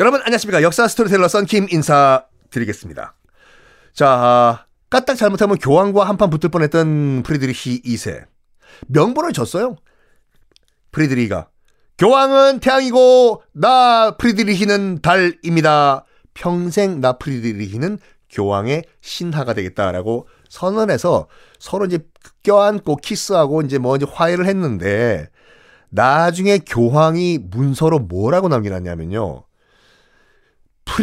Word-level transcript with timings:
여러분 0.00 0.22
안녕하십니까 0.22 0.62
역사 0.62 0.88
스토리텔러 0.88 1.28
썬킴 1.28 1.66
인사드리겠습니다. 1.70 3.14
자 3.92 4.64
까딱 4.88 5.18
잘못하면 5.18 5.58
교황과 5.58 6.04
한판 6.04 6.30
붙을 6.30 6.50
뻔했던 6.50 7.22
프리드리히 7.22 7.82
2세 7.82 8.24
명분을 8.86 9.34
줬어요. 9.34 9.76
프리드리히가 10.92 11.50
교황은 11.98 12.60
태양이고 12.60 13.42
나 13.52 14.16
프리드리히는 14.16 15.02
달입니다. 15.02 16.06
평생 16.32 17.02
나 17.02 17.18
프리드리히는 17.18 17.98
교황의 18.30 18.84
신하가 19.02 19.52
되겠다라고 19.52 20.28
선언해서 20.48 21.28
서로 21.58 21.84
이제 21.84 21.98
껴안고 22.42 22.96
키스하고 22.96 23.60
이제 23.60 23.76
뭐 23.76 23.96
이제 23.96 24.06
화해를 24.10 24.46
했는데 24.46 25.28
나중에 25.90 26.56
교황이 26.56 27.36
문서로 27.38 27.98
뭐라고 27.98 28.48
남겨놨냐면요. 28.48 29.44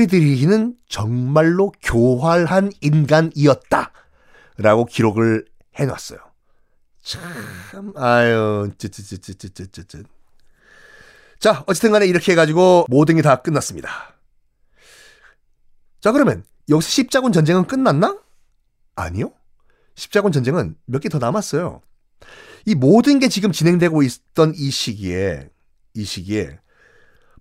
프리드리히는 0.02 0.76
정말로 0.88 1.72
교활한 1.82 2.72
인간이었다. 2.82 3.92
라고 4.58 4.86
기록을 4.86 5.46
해놨어요. 5.76 6.20
참, 7.02 7.94
아유, 7.96 8.70
쯔쯔쯔쯔쯔쯔쯔. 8.78 10.04
자, 11.40 11.64
어쨌든 11.66 11.92
간에 11.92 12.06
이렇게 12.06 12.34
해가지고 12.34 12.86
모든 12.90 13.16
게 13.16 13.22
다 13.24 13.38
끝났습니다. 13.38 13.90
자, 16.00 16.12
그러면 16.12 16.44
여기서 16.70 16.88
십자군 16.88 17.32
전쟁은 17.32 17.66
끝났나? 17.66 18.20
아니요. 18.96 19.32
십자군 19.96 20.32
전쟁은 20.32 20.76
몇 20.86 21.00
개 21.02 21.10
더 21.10 21.18
남았어요. 21.18 21.82
이 22.66 22.76
모든 22.76 23.18
게 23.20 23.30
지금 23.30 23.52
진행되고 23.52 24.04
있던 24.04 24.54
이 24.56 24.70
시기에, 24.70 25.50
이 25.96 26.04
시기에 26.04 26.60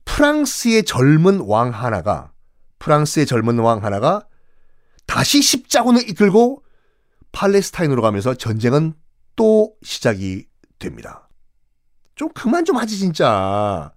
프랑스의 0.07 0.85
젊은 0.85 1.41
왕 1.41 1.71
하나가, 1.71 2.33
프랑스의 2.79 3.27
젊은 3.27 3.59
왕 3.59 3.85
하나가 3.85 4.27
다시 5.07 5.43
십자군을 5.43 6.09
이끌고 6.09 6.63
팔레스타인으로 7.33 8.03
가면서 8.03 8.35
전쟁은 8.35 8.95
또 9.37 9.75
시작이 9.83 10.47
됩니다. 10.79 11.29
좀 12.15 12.29
그만 12.35 12.65
좀 12.65 12.77
하지 12.77 12.99
진짜. 12.99 13.93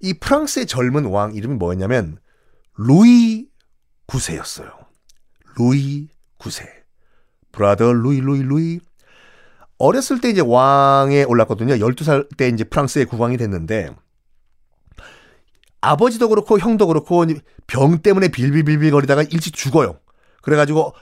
이 0.00 0.14
프랑스의 0.14 0.66
젊은 0.66 1.06
왕 1.06 1.34
이름이 1.34 1.56
뭐였냐면 1.56 2.18
루이 2.76 3.46
9세였어요. 4.06 4.72
루이 5.58 6.08
9세. 6.38 6.68
브라더 7.52 7.92
루이 7.92 8.20
루이 8.20 8.42
루이. 8.42 8.80
어렸을 9.78 10.20
때 10.20 10.30
이제 10.30 10.42
왕에 10.44 11.24
올랐거든요. 11.24 11.74
12살 11.74 12.36
때 12.36 12.48
이제 12.48 12.64
프랑스의 12.64 13.06
국왕이 13.06 13.36
됐는데 13.36 13.94
아버지도 15.84 16.28
그렇고 16.28 16.58
형도 16.58 16.86
그렇고 16.86 17.24
병 17.66 17.98
때문에 17.98 18.28
빌빌빌빌 18.28 18.90
거리다가 18.90 19.22
일찍 19.22 19.54
죽어요. 19.54 19.98
그래가지고 20.42 20.94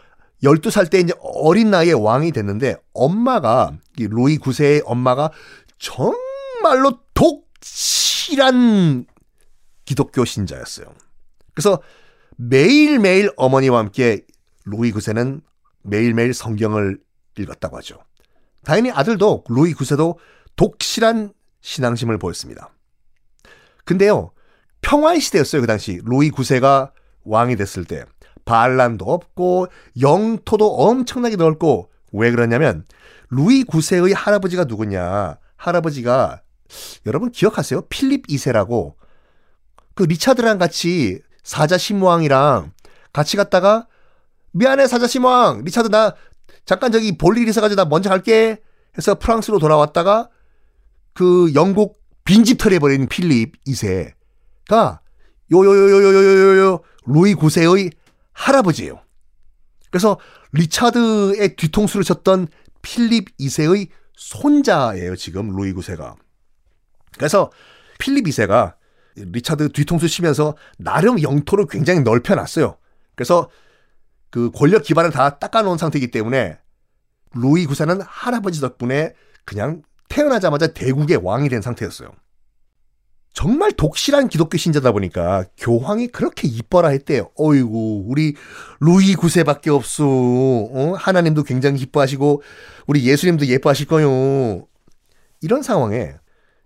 12살 0.42 0.90
때 0.90 0.98
이제 0.98 1.14
어린 1.20 1.70
나이에 1.70 1.92
왕이 1.92 2.32
됐는데 2.32 2.76
엄마가 2.92 3.72
루이 3.98 4.38
9세의 4.38 4.82
엄마가 4.84 5.30
정말로 5.78 6.98
독실한 7.14 9.06
기독교 9.84 10.24
신자였어요. 10.24 10.86
그래서 11.54 11.80
매일매일 12.36 13.30
어머니와 13.36 13.78
함께 13.78 14.24
루이 14.64 14.92
9세는 14.92 15.42
매일매일 15.82 16.34
성경을 16.34 16.98
읽었다고 17.38 17.76
하죠. 17.78 17.98
당연히 18.64 18.90
아들도 18.90 19.44
루이 19.48 19.74
9세도 19.74 20.16
독실한 20.56 21.32
신앙심을 21.60 22.18
보였습니다. 22.18 22.70
근데요, 23.84 24.32
평화의 24.82 25.20
시대였어요, 25.20 25.62
그 25.62 25.66
당시. 25.66 26.00
루이 26.04 26.30
9세가 26.30 26.92
왕이 27.24 27.56
됐을 27.56 27.84
때. 27.84 28.04
반란도 28.44 29.04
없고, 29.06 29.68
영토도 30.00 30.74
엄청나게 30.74 31.36
넓고, 31.36 31.90
왜 32.12 32.30
그러냐면, 32.30 32.84
루이 33.30 33.64
9세의 33.64 34.14
할아버지가 34.14 34.64
누구냐. 34.64 35.38
할아버지가, 35.56 36.42
여러분 37.06 37.30
기억하세요? 37.30 37.82
필립 37.88 38.26
2세라고, 38.26 38.94
그 39.94 40.02
리차드랑 40.02 40.58
같이 40.58 41.20
사자심의 41.42 41.78
왕이랑 41.78 42.72
같이 43.12 43.36
갔다가, 43.36 43.86
미안해, 44.52 44.86
사자심의 44.86 45.06
왕! 45.06 45.62
리차드 45.64 45.88
나 45.88 46.14
잠깐 46.64 46.92
저기 46.92 47.16
볼일 47.16 47.48
있어가지고 47.48 47.82
나 47.82 47.84
먼저 47.88 48.08
갈게 48.08 48.60
해서 48.96 49.14
프랑스로 49.14 49.58
돌아왔다가 49.58 50.28
그 51.14 51.52
영국 51.54 52.00
빈집털 52.24 52.72
해버린 52.74 53.08
필립 53.08 53.64
2세 53.64 54.12
가 54.72 55.00
요요요요요요요 55.52 56.80
루이 57.04 57.34
9세의 57.34 57.92
할아버지예요. 58.32 59.02
그래서 59.90 60.18
리차드의 60.52 61.56
뒤통수를 61.56 62.04
쳤던 62.04 62.48
필립 62.80 63.36
2세의 63.38 63.90
손자예요, 64.16 65.14
지금 65.16 65.54
루이 65.54 65.74
9세가. 65.74 66.16
그래서 67.18 67.50
필립 67.98 68.24
2세가 68.24 68.76
리차드 69.16 69.72
뒤통수 69.72 70.08
치면서 70.08 70.56
나름 70.78 71.20
영토를 71.20 71.66
굉장히 71.68 72.00
넓혀놨어요. 72.00 72.78
그래서 73.14 73.50
그 74.30 74.50
권력 74.52 74.84
기반을 74.84 75.10
다 75.10 75.38
닦아놓은 75.38 75.76
상태이기 75.76 76.10
때문에 76.10 76.58
루이 77.34 77.66
9세는 77.66 78.02
할아버지 78.08 78.62
덕분에 78.62 79.12
그냥 79.44 79.82
태어나자마자 80.08 80.68
대국의 80.68 81.18
왕이 81.22 81.50
된 81.50 81.60
상태였어요. 81.60 82.10
정말 83.32 83.72
독실한 83.72 84.28
기독교 84.28 84.58
신자다 84.58 84.92
보니까 84.92 85.46
교황이 85.56 86.08
그렇게 86.08 86.46
이뻐라 86.48 86.90
했대요. 86.90 87.30
어이구, 87.36 88.04
우리 88.06 88.34
루이 88.80 89.14
9세밖에 89.14 89.68
없어. 89.68 90.04
어? 90.06 90.92
하나님도 90.96 91.44
굉장히 91.44 91.78
기뻐하시고, 91.78 92.42
우리 92.86 93.06
예수님도 93.06 93.46
예뻐하실 93.46 93.86
거요. 93.86 94.66
이런 95.40 95.62
상황에 95.62 96.16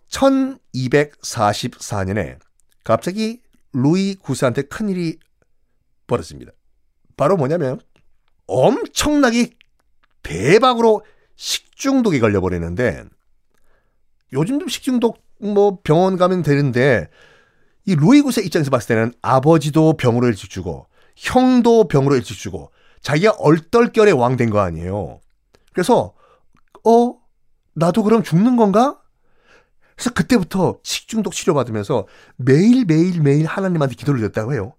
1244년에 0.08 2.40
갑자기 2.82 3.40
루이 3.72 4.16
9세한테 4.16 4.68
큰일이 4.68 5.20
벌어집니다. 6.06 6.52
바로 7.16 7.36
뭐냐면 7.36 7.80
엄청나게 8.46 9.50
대박으로 10.22 11.04
식중독이 11.36 12.20
걸려버리는데 12.20 13.04
요즘도 14.32 14.68
식중독 14.68 15.25
뭐 15.40 15.78
병원 15.82 16.16
가면 16.16 16.42
되는데 16.42 17.08
이 17.84 17.94
루이 17.94 18.22
9세 18.22 18.44
입장에서 18.44 18.70
봤을 18.70 18.88
때는 18.88 19.12
아버지도 19.22 19.96
병으로 19.96 20.26
일찍 20.28 20.50
죽어 20.50 20.86
형도 21.16 21.88
병으로 21.88 22.16
일찍 22.16 22.36
죽어 22.36 22.70
자기가 23.02 23.34
얼떨결에 23.38 24.10
왕 24.12 24.36
된 24.36 24.50
거 24.50 24.60
아니에요. 24.60 25.20
그래서 25.72 26.14
어 26.84 27.14
나도 27.74 28.02
그럼 28.02 28.22
죽는 28.22 28.56
건가? 28.56 29.00
그래서 29.94 30.10
그때부터 30.10 30.78
식중독 30.82 31.32
치료받으면서 31.32 32.06
매일 32.36 32.84
매일 32.84 33.20
매일 33.22 33.46
하나님한테 33.46 33.94
기도를 33.94 34.20
드렸다고 34.20 34.52
해요. 34.54 34.74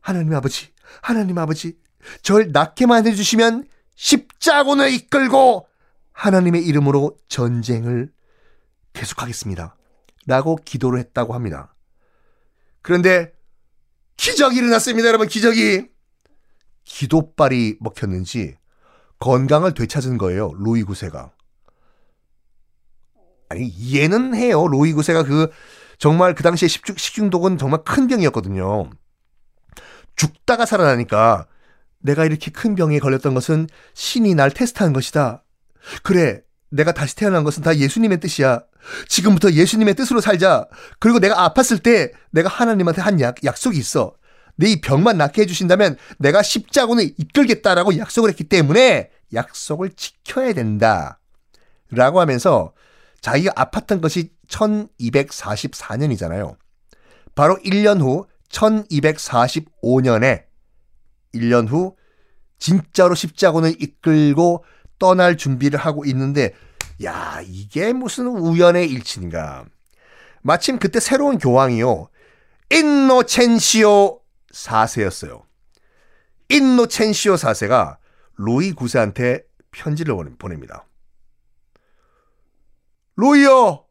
하나님 0.00 0.34
아버지, 0.34 0.68
하나님 1.02 1.38
아버지, 1.38 1.78
절 2.22 2.50
낫게만 2.52 3.06
해주시면 3.06 3.64
십자군을 3.96 4.92
이끌고 4.92 5.66
하나님의 6.12 6.64
이름으로 6.64 7.16
전쟁을 7.28 8.12
계속하겠습니다. 8.94 9.76
라고 10.26 10.56
기도를 10.56 10.98
했다고 11.00 11.34
합니다. 11.34 11.74
그런데 12.80 13.32
기적이 14.16 14.58
일어났습니다, 14.58 15.08
여러분. 15.08 15.28
기적이. 15.28 15.88
기도빨이 16.84 17.76
먹혔는지 17.80 18.56
건강을 19.18 19.74
되찾은 19.74 20.18
거예요. 20.18 20.52
루이 20.54 20.84
9세가. 20.84 21.32
아니 23.48 23.66
이해는 23.66 24.34
해요. 24.34 24.66
루이 24.68 24.92
9세가 24.92 25.26
그 25.26 25.50
정말 25.98 26.34
그 26.34 26.42
당시에 26.42 26.68
식중, 26.68 26.96
식중독은 26.96 27.58
정말 27.58 27.84
큰 27.84 28.06
병이었거든요. 28.06 28.90
죽다가 30.16 30.66
살아나니까 30.66 31.46
내가 31.98 32.26
이렇게 32.26 32.50
큰 32.50 32.74
병에 32.74 32.98
걸렸던 32.98 33.32
것은 33.34 33.66
신이 33.94 34.34
날 34.34 34.50
테스트한 34.50 34.92
것이다. 34.92 35.42
그래, 36.02 36.42
내가 36.70 36.92
다시 36.92 37.16
태어난 37.16 37.44
것은 37.44 37.62
다 37.62 37.76
예수님의 37.76 38.20
뜻이야. 38.20 38.62
지금부터 39.08 39.52
예수님의 39.52 39.94
뜻으로 39.94 40.20
살자. 40.20 40.66
그리고 40.98 41.18
내가 41.18 41.48
아팠을 41.48 41.82
때 41.82 42.12
내가 42.30 42.48
하나님한테 42.48 43.00
한 43.00 43.20
약, 43.20 43.42
약속이 43.44 43.78
있어. 43.78 44.14
내 44.56 44.70
이 44.70 44.80
병만 44.80 45.18
낫게 45.18 45.42
해주신다면 45.42 45.96
내가 46.18 46.42
십자군을 46.42 47.14
이끌겠다라고 47.18 47.98
약속을 47.98 48.30
했기 48.30 48.44
때문에 48.44 49.10
약속을 49.32 49.90
지켜야 49.96 50.52
된다. 50.52 51.18
라고 51.90 52.20
하면서 52.20 52.72
자기가 53.20 53.52
아팠던 53.52 54.00
것이 54.00 54.30
1244년이잖아요. 54.48 56.56
바로 57.34 57.56
1년 57.64 58.00
후 58.00 58.26
1245년에 58.50 60.44
1년 61.34 61.68
후 61.68 61.96
진짜로 62.58 63.16
십자군을 63.16 63.82
이끌고 63.82 64.64
떠날 64.98 65.36
준비를 65.36 65.78
하고 65.78 66.04
있는데 66.04 66.54
야 67.04 67.40
이게 67.44 67.92
무슨 67.92 68.26
우연의 68.26 68.88
일치인가 68.90 69.64
마침 70.42 70.78
그때 70.78 71.00
새로운 71.00 71.38
교황이요 71.38 72.08
인노첸시오 72.70 74.20
4세였어요. 74.52 75.42
인노첸시오 76.48 77.34
4세가 77.34 77.98
루이 78.36 78.72
9세한테 78.72 79.44
편지를 79.70 80.14
보냅니다. 80.38 80.86
루이여! 83.16 83.84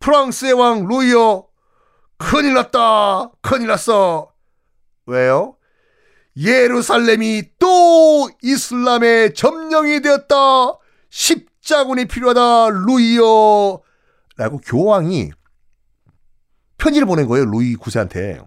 프랑스의 0.00 0.52
왕 0.54 0.86
루이여! 0.86 1.46
큰일 2.16 2.54
났다! 2.54 3.30
큰일 3.40 3.68
났어! 3.68 4.32
왜요? 5.06 5.56
예루살렘이 6.38 7.42
또 7.58 8.30
이슬람의 8.42 9.34
점령이 9.34 10.00
되었다! 10.02 10.34
십자군이 11.10 12.06
필요하다! 12.06 12.68
루이여! 12.86 13.80
라고 14.36 14.58
교황이 14.58 15.32
편지를 16.76 17.06
보낸 17.06 17.26
거예요. 17.26 17.44
루이 17.44 17.74
9세한테. 17.76 18.44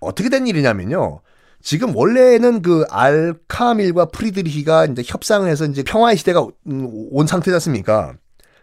어떻게 0.00 0.30
된 0.30 0.46
일이냐면요. 0.46 1.20
지금 1.60 1.94
원래는 1.94 2.62
그 2.62 2.84
알카밀과 2.90 4.06
프리드리히가 4.06 4.86
이제 4.86 5.02
협상을 5.06 5.48
해서 5.48 5.66
이제 5.66 5.82
평화의 5.82 6.16
시대가 6.16 6.44
온 6.64 7.26
상태지 7.26 7.54
않습니까? 7.54 8.14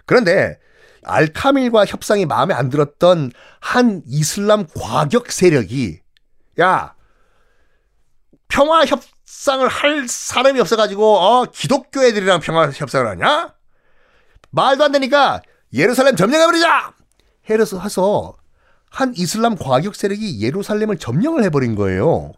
그런데 0.05 0.59
알카밀과 1.03 1.85
협상이 1.85 2.25
마음에 2.25 2.53
안 2.53 2.69
들었던 2.69 3.31
한 3.61 4.01
이슬람 4.07 4.65
과격 4.75 5.31
세력이 5.31 5.99
야 6.59 6.95
평화 8.49 8.83
협상을 8.85 9.65
할 9.67 10.07
사람이 10.07 10.59
없어가지고 10.59 11.17
어 11.17 11.45
기독교 11.45 12.03
애들이랑 12.03 12.41
평화 12.41 12.69
협상을 12.69 13.07
하냐? 13.07 13.53
말도 14.51 14.83
안 14.83 14.91
되니까 14.91 15.41
예루살렘 15.73 16.15
점령해버리자! 16.15 16.93
해서 17.49 17.79
해서 17.79 18.35
한 18.89 19.13
이슬람 19.15 19.55
과격 19.55 19.95
세력이 19.95 20.41
예루살렘을 20.41 20.97
점령을 20.97 21.43
해버린 21.43 21.75
거예요. 21.75 22.33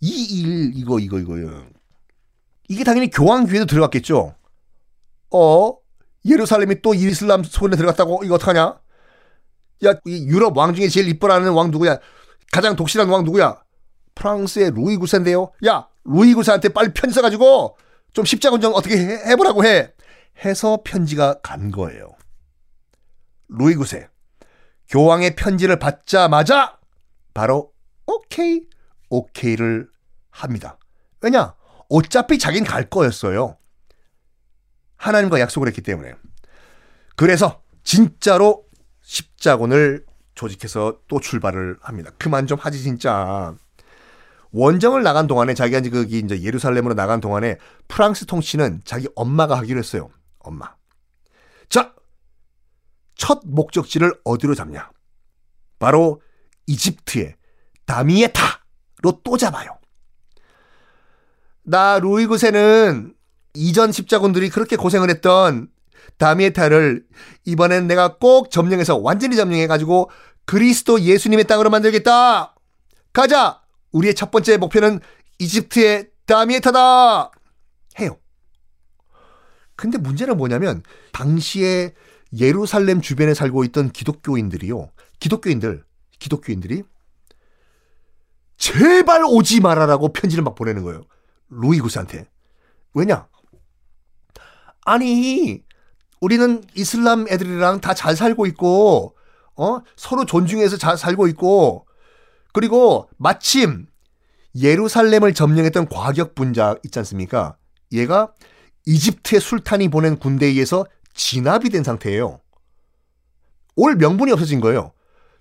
이 0.00 0.10
일, 0.40 0.72
이거, 0.74 0.98
이거, 0.98 1.18
이거요. 1.18 1.66
이게 2.68 2.84
당연히 2.84 3.10
교황 3.10 3.46
귀에도 3.46 3.64
들어갔겠죠. 3.64 4.34
어? 5.30 5.76
예루살렘이 6.26 6.82
또 6.82 6.92
이슬람 6.94 7.42
손에 7.44 7.76
들어갔다고? 7.76 8.24
이거 8.24 8.34
어떡하냐? 8.34 8.78
야, 9.86 9.94
유럽 10.06 10.56
왕 10.56 10.74
중에 10.74 10.88
제일 10.88 11.08
이뻐라는 11.08 11.52
왕 11.52 11.70
누구야? 11.70 11.98
가장 12.52 12.76
독실한 12.76 13.08
왕 13.08 13.24
누구야? 13.24 13.62
프랑스의 14.16 14.72
루이 14.72 14.96
구세인데요. 14.96 15.52
야, 15.64 15.86
루이 16.04 16.34
구세한테 16.34 16.70
빨리 16.70 16.92
편지 16.92 17.14
써가지고 17.14 17.78
좀 18.12 18.24
십자군정 18.24 18.74
어떻게 18.74 18.96
해, 18.96 19.30
해보라고 19.30 19.64
해. 19.64 19.92
해서 20.44 20.80
편지가 20.84 21.40
간 21.42 21.70
거예요. 21.70 22.14
루이 23.48 23.76
구세. 23.76 24.08
교황의 24.88 25.36
편지를 25.36 25.78
받자마자 25.78 26.78
바로 27.32 27.72
오케이, 28.06 28.66
오케이를 29.08 29.88
합니다. 30.30 30.78
왜냐? 31.20 31.54
어차피 31.88 32.38
자긴 32.38 32.64
갈 32.64 32.88
거였어요. 32.88 33.56
하나님과 34.96 35.40
약속을 35.40 35.68
했기 35.68 35.82
때문에. 35.82 36.14
그래서 37.16 37.62
진짜로 37.82 38.64
십자군을 39.02 40.04
조직해서 40.34 41.00
또 41.08 41.20
출발을 41.20 41.78
합니다. 41.80 42.10
그만 42.18 42.46
좀 42.46 42.58
하지 42.58 42.82
진짜. 42.82 43.54
원정을 44.52 45.02
나간 45.02 45.26
동안에 45.26 45.54
자기가 45.54 45.78
이제 45.78 45.90
거기 45.90 46.18
이제 46.18 46.42
예루살렘으로 46.42 46.94
나간 46.94 47.20
동안에 47.20 47.58
프랑스 47.88 48.26
통치는 48.26 48.82
자기 48.84 49.08
엄마가 49.14 49.56
하기로 49.58 49.78
했어요. 49.78 50.08
엄마. 50.38 50.74
자, 51.68 51.94
첫 53.16 53.40
목적지를 53.44 54.14
어디로 54.24 54.54
잡냐? 54.54 54.90
바로 55.78 56.20
이집트의 56.66 57.36
다미에타로 57.86 59.20
또 59.24 59.36
잡아요. 59.36 59.78
나 61.62 61.98
루이 61.98 62.26
구세는 62.26 63.14
이전 63.54 63.90
십자군들이 63.90 64.50
그렇게 64.50 64.76
고생을 64.76 65.10
했던 65.10 65.68
다미에타를 66.18 67.04
이번엔 67.44 67.86
내가 67.86 68.16
꼭 68.16 68.50
점령해서 68.50 68.96
완전히 68.96 69.36
점령해가지고 69.36 70.10
그리스도 70.44 71.00
예수님의 71.00 71.46
땅으로 71.46 71.70
만들겠다. 71.70 72.54
가자. 73.12 73.65
우리의 73.96 74.14
첫 74.14 74.30
번째 74.30 74.58
목표는 74.58 75.00
이집트의 75.38 76.10
다미에타다. 76.26 77.30
해요. 78.00 78.18
근데 79.74 79.96
문제는 79.98 80.36
뭐냐면 80.36 80.82
당시에 81.12 81.94
예루살렘 82.38 83.00
주변에 83.00 83.32
살고 83.32 83.64
있던 83.64 83.90
기독교인들이요. 83.90 84.90
기독교인들, 85.20 85.84
기독교인들이 86.18 86.82
제발 88.58 89.22
오지 89.24 89.60
말아라고 89.60 90.12
편지를 90.12 90.44
막 90.44 90.54
보내는 90.54 90.82
거예요. 90.82 91.02
루이 91.48 91.78
구스한테. 91.80 92.28
왜냐? 92.94 93.28
아니, 94.84 95.62
우리는 96.20 96.62
이슬람 96.74 97.26
애들이랑 97.28 97.80
다 97.80 97.94
잘 97.94 98.16
살고 98.16 98.46
있고, 98.46 99.16
어? 99.56 99.78
서로 99.96 100.24
존중해서 100.26 100.76
잘 100.76 100.96
살고 100.98 101.28
있고, 101.28 101.85
그리고 102.56 103.10
마침 103.18 103.86
예루살렘을 104.58 105.34
점령했던 105.34 105.90
과격 105.90 106.34
분자 106.34 106.76
있지 106.86 106.98
않습니까? 107.00 107.58
얘가 107.92 108.32
이집트의 108.86 109.42
술탄이 109.42 109.88
보낸 109.88 110.18
군대에 110.18 110.48
의해서 110.48 110.86
진압이 111.12 111.68
된 111.68 111.84
상태예요. 111.84 112.40
올 113.74 113.96
명분이 113.96 114.32
없어진 114.32 114.62
거예요. 114.62 114.92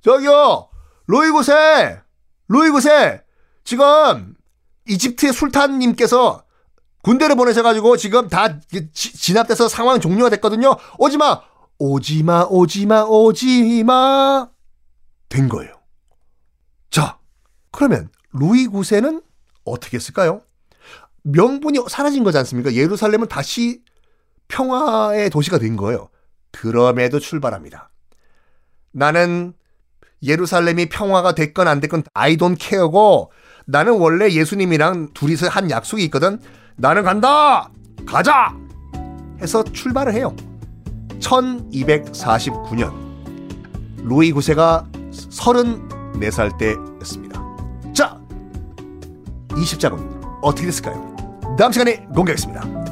저기요, 0.02 0.68
로이고세, 1.06 2.02
로이고세, 2.50 3.24
지금 3.64 4.36
이집트의 4.86 5.32
술탄님께서 5.32 6.44
군대를 7.02 7.38
보내셔가지고 7.38 7.96
지금 7.96 8.28
다 8.28 8.60
진압돼서 8.92 9.70
상황 9.70 10.02
종료가 10.02 10.32
됐거든요. 10.32 10.76
오지마, 10.98 11.40
오지마, 11.80 12.48
오지마, 12.50 13.04
오지마. 13.04 14.50
된 15.30 15.48
거예요. 15.48 15.75
자, 17.76 17.78
그러면 17.78 18.10
루이 18.32 18.68
9세는 18.68 19.22
어떻게 19.66 19.98
했을까요? 19.98 20.42
명분이 21.24 21.80
사라진 21.90 22.24
거지 22.24 22.38
않습니까? 22.38 22.74
예루살렘은 22.74 23.28
다시 23.28 23.82
평화의 24.48 25.30
도시가 25.30 25.58
된 25.58 25.76
거예요. 25.76 26.08
그럼에도 26.52 27.20
출발합니다. 27.20 27.90
나는 28.92 29.54
예루살렘이 30.24 30.88
평화가 30.88 31.36
됐건 31.36 31.68
안 31.68 31.82
됐건 31.82 32.04
I 32.14 32.38
don't 32.38 32.58
care고 32.60 33.32
나는 33.66 34.00
원래 34.00 34.32
예수님이랑 34.32 35.10
둘이서 35.14 35.50
한 35.50 35.70
약속이 35.70 36.04
있거든. 36.06 36.40
나는 36.78 37.04
간다! 37.04 37.70
가자! 38.06 38.56
해서 39.42 39.64
출발을 39.64 40.14
해요. 40.14 40.34
1249년 41.20 42.94
루이 44.04 44.32
9세가 44.32 44.86
34살 45.12 46.58
때였습니다. 46.58 47.25
자, 49.56 49.62
이 49.62 49.64
십자군 49.64 50.22
어떻게 50.42 50.66
됐을까요? 50.68 51.16
다음 51.58 51.72
시간에 51.72 52.06
공개하겠습니다. 52.14 52.85